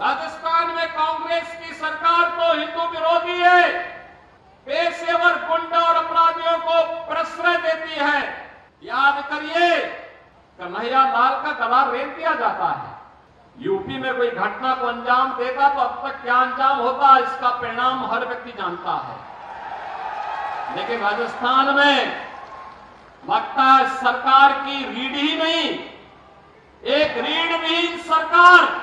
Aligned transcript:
राजस्थान 0.00 0.70
में 0.74 0.88
कांग्रेस 0.90 1.48
की 1.56 1.74
सरकार 1.74 2.28
तो 2.30 2.52
हिंदू 2.58 2.84
विरोधी 2.90 3.38
है। 3.40 3.64
पेशेवर 4.66 5.34
गुंडा 5.48 5.80
और 5.80 5.96
अपराधियों 5.96 6.56
को 6.58 6.76
प्रश्रय 7.08 7.56
देती 7.58 7.94
है। 7.94 8.22
याद 8.82 9.22
करिए, 9.30 9.76
कन्हैया 10.58 11.02
लाल 11.06 11.34
का 11.42 11.52
गला 11.58 11.82
रेत 11.90 12.16
दिया 12.16 12.32
जाता 12.34 12.68
है। 12.70 12.88
यूपी 13.56 13.98
में 13.98 14.16
कोई 14.16 14.30
घटना 14.30 14.74
को 14.74 14.86
अंजाम 14.86 15.32
देगा 15.34 15.68
तो 15.68 15.80
अब 15.80 16.02
तक 16.04 16.22
क्या 16.22 16.36
अंजाम 16.38 16.78
होता 16.78 17.16
इसका 17.18 17.48
परिणाम 17.52 18.04
हर 18.12 18.26
व्यक्ति 18.26 18.52
जानता 18.52 18.92
है। 19.04 20.76
लेकिन 20.76 21.00
राजस्थान 21.00 21.74
में 21.76 21.96
लगता 23.24 23.62
है 23.64 23.88
सरकार 23.96 24.52
की 24.60 24.84
रीढ़ 24.84 25.16
ही 25.16 25.36
नहीं, 25.36 25.68
एक 26.90 27.18
रीढ़विहीन 27.18 27.98
सरकार 28.04 28.79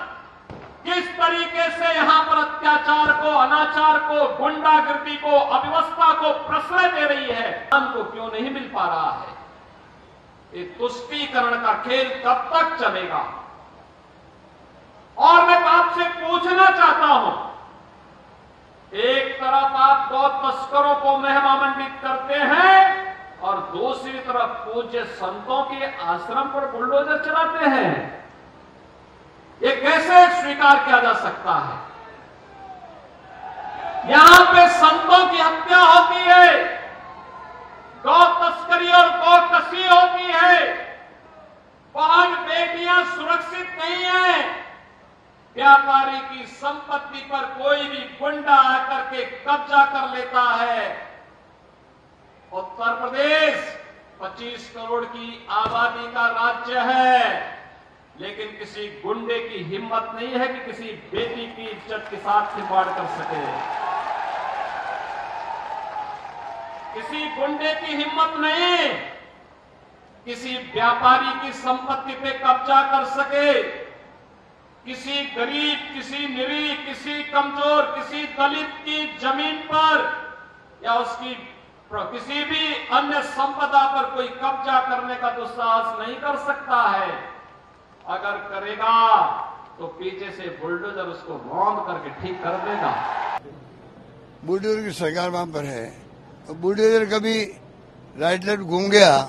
किस 0.88 1.08
तरीके 1.16 1.70
से 1.70 1.94
यहाँ 1.96 2.22
पर 2.24 2.38
अत्याचार 2.38 3.12
को, 3.14 3.30
अनाचार 3.38 3.98
को, 4.00 4.28
गुंडागर्दी 4.38 5.16
को, 5.16 5.32
अव्यवस्था 5.32 6.14
को 6.14 6.32
प्रश्रय 6.44 6.88
दे 6.92 7.08
रही 7.08 7.26
है? 7.26 7.48
हमको 7.74 8.04
क्यों 8.04 8.28
नहीं 8.28 8.52
मिल 8.52 8.70
पा 8.76 8.86
रहा 8.86 9.12
है? 9.14 9.36
ये 10.54 10.64
तुष्टीकरण 10.78 11.62
का 11.62 11.74
खेल 11.84 12.10
कब 12.26 12.50
तक 12.54 12.78
चलेगा? 12.78 13.24
और 15.18 15.46
मैं 15.48 15.60
आपसे 15.66 16.04
पूछना 16.22 16.66
चाहता 16.68 17.08
हूँ, 17.08 17.36
एक 18.94 19.34
तरफ़ 19.36 19.74
आप 19.78 20.10
गौ 20.12 20.28
तस्करों 20.42 20.96
को 20.96 21.18
महिमा 21.18 21.56
मंडित 21.56 22.00
करते 22.04 22.36
हैं 22.52 23.40
और 23.40 23.60
दूसरी 23.74 24.20
तरफ़ 24.20 24.52
पूज्य 24.66 25.04
संतों 25.16 25.62
के 25.64 25.86
आश्रम 26.06 26.48
पर 26.54 26.72
बुलडोजर 26.72 27.24
चलाते 27.26 27.70
हैं। 27.70 27.92
ये 29.64 29.76
कैसे 29.76 30.42
स्वीकार 30.42 30.86
किया 30.86 31.00
जा 31.00 31.14
सकता 31.14 31.54
है? 31.54 31.88
यहाँ 34.12 34.46
पे 34.46 34.70
संतों 34.70 35.28
की 35.32 35.38
हत्या 35.38 35.78
होती 35.78 36.20
है। 36.20 36.66
गौ 38.06 38.24
तस्करी 38.26 38.92
और 38.92 39.10
गौ 39.10 39.60
कसी 39.60 39.88
होती 39.88 40.24
है। 40.24 40.74
बहन 41.96 42.36
बेटियाँ 42.36 43.04
सुरक्षित 43.06 43.78
नहीं 43.82 44.04
है। 44.04 44.46
व्यापारी 45.56 46.20
की 46.20 46.46
संपत्ति 46.46 47.20
पर 47.20 47.46
कोई 47.64 47.84
भी 47.84 47.98
गुंडा 47.98 48.56
आकर 48.56 49.02
के 49.02 49.26
कब्जा 49.26 49.86
कर 49.86 50.16
लेता 50.16 50.42
है। 50.42 51.08
उत्तर 52.54 52.94
प्रदेश 52.94 53.80
25 54.22 54.70
करोड़ 54.70 55.06
की 55.06 55.48
आबादी 55.52 56.08
का 56.14 56.28
राज्य 56.28 56.80
है। 56.80 57.57
लेकिन 58.20 58.48
किसी 58.60 58.88
गुंडे 59.02 59.40
की 59.40 59.64
हिम्मत 59.66 60.12
नहीं 60.16 60.34
है 60.34 60.48
कि 60.48 60.60
किसी 60.66 60.92
बेटी 61.12 61.46
की 61.48 61.66
इज़्ज़त 61.66 62.08
के 62.12 62.18
साथ 62.18 62.56
खिलवाड़ 62.56 62.86
कर 62.88 63.06
सके। 63.18 63.42
किसी 66.94 67.20
गुंडे 67.36 67.74
की 67.76 67.96
हिम्मत 67.96 68.38
नहीं, 68.38 68.88
किसी 70.28 70.56
व्यापारी 70.74 71.34
की 71.42 71.52
संपत्ति 71.56 72.14
पे 72.14 72.32
कब्जा 72.40 72.82
कर 72.92 73.06
सके। 73.12 73.54
किसी 74.86 75.24
गरीब, 75.36 75.80
किसी 75.94 76.28
निरीह, 76.28 76.76
किसी 76.86 77.24
कमज़ोर, 77.24 77.86
किसी 77.96 78.24
दलित 78.36 78.74
की 78.86 79.06
ज़मीन 79.20 79.58
पर 79.70 79.96
या 80.84 80.94
उसकी 80.96 81.34
किसी 81.92 82.44
भी 82.46 82.74
अन्य 82.94 83.22
संपदा 83.26 83.86
पर 83.92 84.10
कोई 84.16 84.28
कब्जा 84.28 84.80
करने 84.88 85.16
का 85.16 85.30
दुस्साहस 85.32 86.00
नहीं 86.00 86.16
कर 86.16 86.38
सकता 86.46 86.82
है। 86.90 87.37
अगर 88.08 88.38
करेगा 88.50 88.92
तो 89.78 89.88
पीछे 89.96 90.30
से 90.32 90.50
बुलडोजर 90.60 91.08
उसको 91.10 91.34
रौंद 91.34 91.80
करके 91.88 92.10
ठीक 92.22 92.38
कर 92.44 92.58
देगा। 92.66 92.92
बुलडोजर 94.46 94.84
की 94.84 94.92
सरकार 94.94 95.30
वहाँ 95.30 95.48
पर 95.48 95.66
है। 95.66 95.86
और 96.50 96.56
बुलडोजर 96.56 97.06
कभी 97.08 97.44
राइट 98.16 98.46
लेफ़्ट 98.46 98.64
घूम 98.64 98.90
गया 98.90 99.20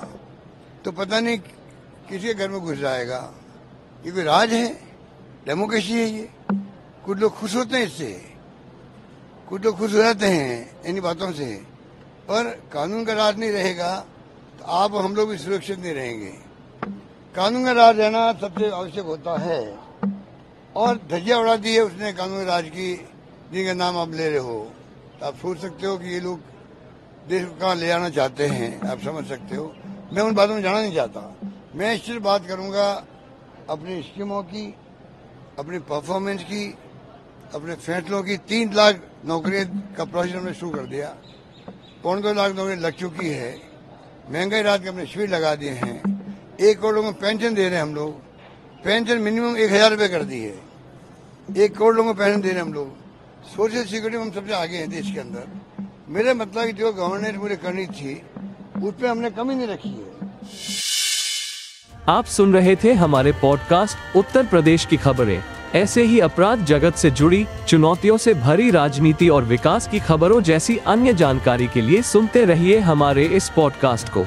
तो 0.85 0.93
पता 0.93 1.21
नहीं 1.21 1.39
किसी 2.09 2.35
घर 2.35 2.49
में 2.49 2.61
घुस 2.61 2.77
जाएगा। 2.79 3.21
ये 4.05 4.11
कोई 4.13 4.23
राज 4.25 4.53
है, 4.53 4.69
डेमोक्रेसी 5.47 5.93
है 5.93 6.07
ये। 6.07 6.29
कुछ 7.05 7.19
लोग 7.19 7.35
खुश 7.35 7.55
होते 7.57 7.77
हैं 7.77 7.87
इससे। 7.87 8.13
कुछ 9.49 9.65
लोग 9.65 9.77
खुश 9.79 9.93
हो 9.93 9.99
जाते 9.99 10.27
हैं 10.29 10.83
इन 10.85 11.01
बातों 11.01 11.33
से। 11.33 11.55
पर 12.29 12.51
कानून 12.73 13.05
का 13.05 13.13
राज 13.15 13.39
नहीं 13.39 13.53
रहेगा 13.53 13.95
तो 14.59 14.65
आप 14.65 14.95
हम 14.97 15.15
लोग 15.17 15.31
भी 15.31 15.39
सुरक्षित 15.39 15.79
नहीं 15.79 15.95
रहेंगे। 15.95 16.33
कानून 17.39 17.65
का 17.65 17.73
राज 17.73 18.01
रहना 18.01 18.33
सबसे 18.33 18.71
आवश्यक 18.71 19.05
होता 19.05 19.41
है। 19.41 19.79
और 20.77 20.97
धज्जिया 20.97 21.39
उड़ा 21.39 21.57
दी 21.57 21.75
है 21.75 21.81
उसने 21.81 22.13
कानून 22.13 22.45
राज 22.45 22.65
की, 22.65 23.09
जिनका 23.53 23.73
नाम 23.73 23.99
आप 23.99 24.11
ले 24.11 24.31
रहे 24.31 24.39
हो। 24.39 24.73
तो 25.21 25.27
आप 25.27 25.35
सोच 25.35 25.59
सकते 25.59 25.87
हो 25.87 25.99
कि 25.99 26.07
ये 26.07 26.21
लोग 26.21 26.41
देश 27.29 27.45
को 27.45 27.61
कहाँ 27.61 27.75
ले 27.75 27.87
जाना 27.87 28.09
चाहते 28.09 28.47
हैं, 28.47 28.89
आप 28.89 29.01
समझ 29.01 29.27
सकते 29.27 29.57
हो। 29.57 29.77
मैं 30.13 30.23
उन 30.23 30.35
बातों 30.35 30.55
में 30.55 30.63
जाना 30.63 30.81
नहीं 30.81 30.95
चाहता। 30.95 31.37
मैं 31.75 31.99
सिर्फ़ 31.99 32.23
बात 32.23 32.47
करूँगा 32.47 33.05
अपनी 33.71 34.03
स्कीमों 34.03 34.43
की, 34.43 34.75
अपनी 35.59 35.79
परफॉर्मेंस 35.79 36.43
की, 36.43 36.75
अपने 37.55 37.75
फैसलों 37.75 38.23
की। 38.23 38.37
तीन 38.37 38.75
लाख 38.75 39.01
नौकरी 39.27 39.65
का 39.95 40.05
प्रोसेस 40.05 40.35
हमने 40.35 40.55
शुरू 40.55 40.73
कर 40.73 40.87
दिया। 40.87 41.17
पौन 42.03 42.21
दो 42.21 42.33
लाख 42.33 42.53
नौकरी 42.53 42.77
लग 42.77 42.93
चुकी 42.93 43.31
है। 43.31 43.61
महँगाई 44.31 44.63
रात 44.63 44.83
के 44.83 44.89
अपने 44.89 45.07
शिविर 45.07 45.31
लगा 45.31 45.55
दिए 45.55 45.71
हैं। 45.71 46.08
एक 46.59 46.79
करोड़ 46.79 46.95
लोगों 46.95 47.13
को 47.13 47.21
पेंशन 47.21 47.55
दे 47.55 47.63
रहे 47.63 47.75
हैं 47.75 47.83
हम 47.83 47.95
लोग। 47.95 48.11
पेंशन 48.85 49.19
मिनिमम 49.19 49.57
एक 49.57 49.71
हज़ार 49.73 49.91
रुपये 49.91 50.09
कर 50.09 50.23
दी 50.23 50.39
है। 50.39 50.55
एक 51.57 51.77
करोड़ 51.77 51.95
लोगों 51.97 52.15
को 52.15 52.19
पेंशन 52.19 52.41
दे 52.41 52.49
रहे 52.49 52.57
हैं 52.57 52.63
हम 52.63 52.73
लोग। 52.73 52.89
सोशल 53.47 53.85
सिक्योरिटी 53.85 54.17
हम 54.17 54.31
सबसे 54.31 54.55
आगे 54.55 54.77
हैं 54.77 54.89
देश 54.91 55.11
के 55.11 55.21
अंदर। 55.21 55.45
मेरे 56.09 56.35
मतलब 56.35 56.67
की 56.67 56.73
जो 56.73 56.93
गवर्नेंस 56.93 57.37
मुझे 57.37 57.57
करनी 57.57 57.87
थी, 57.89 58.15
उस 58.83 58.95
पर 58.95 59.07
हमने 59.07 59.31
कमी 59.31 59.55
नहीं 59.55 59.67
रखी 59.67 59.89
है। 59.89 60.31
आप 62.09 62.25
सुन 62.27 62.55
रहे 62.55 62.75
थे 62.77 62.93
हमारे 62.95 63.33
पॉडकास्ट 63.33 64.17
उत्तर 64.17 64.47
प्रदेश 64.47 64.87
की 64.87 64.97
खबरें। 64.97 65.43
ऐसे 65.75 66.03
ही 66.03 66.21
अपराध 66.21 66.65
जगत 66.65 66.95
से 66.95 67.11
जुड़ी, 67.11 67.47
चुनौतियों 67.69 68.17
से 68.17 68.35
भरी 68.35 68.71
राजनीति 68.71 69.29
और 69.29 69.45
विकास 69.45 69.89
की 69.89 70.01
खबरों 70.01 70.41
जैसी 70.43 70.77
अन्य 70.87 71.15
जानकारी 71.15 71.67
के 71.67 71.81
लिए 71.81 72.03
सुनते 72.03 72.45
रहिए 72.45 72.79
हमारे 72.81 73.25
इस 73.27 73.49
पॉडकास्ट 73.49 74.09
को। 74.09 74.27